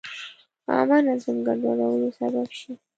عامه 0.73 0.97
نظم 1.07 1.37
ګډوډولو 1.47 2.09
سبب 2.19 2.47
شي. 2.59 2.71